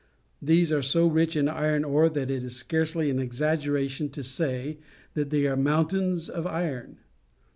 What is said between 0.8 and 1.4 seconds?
so rich